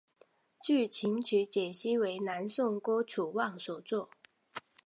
[0.63, 4.09] 据琴曲解析为南宋郭楚望所作。